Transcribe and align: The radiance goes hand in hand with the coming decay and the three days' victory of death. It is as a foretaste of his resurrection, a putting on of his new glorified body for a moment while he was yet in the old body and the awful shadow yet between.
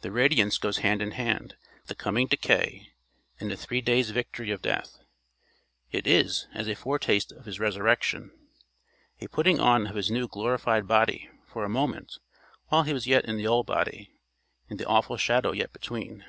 The 0.00 0.10
radiance 0.10 0.58
goes 0.58 0.78
hand 0.78 1.00
in 1.00 1.12
hand 1.12 1.54
with 1.76 1.86
the 1.86 1.94
coming 1.94 2.26
decay 2.26 2.90
and 3.38 3.48
the 3.52 3.56
three 3.56 3.80
days' 3.80 4.10
victory 4.10 4.50
of 4.50 4.62
death. 4.62 4.98
It 5.92 6.08
is 6.08 6.48
as 6.52 6.66
a 6.66 6.74
foretaste 6.74 7.30
of 7.30 7.44
his 7.44 7.60
resurrection, 7.60 8.32
a 9.20 9.28
putting 9.28 9.60
on 9.60 9.86
of 9.86 9.94
his 9.94 10.10
new 10.10 10.26
glorified 10.26 10.88
body 10.88 11.30
for 11.46 11.62
a 11.64 11.68
moment 11.68 12.18
while 12.66 12.82
he 12.82 12.92
was 12.92 13.06
yet 13.06 13.26
in 13.26 13.36
the 13.36 13.46
old 13.46 13.66
body 13.66 14.10
and 14.68 14.80
the 14.80 14.88
awful 14.88 15.16
shadow 15.16 15.52
yet 15.52 15.72
between. 15.72 16.24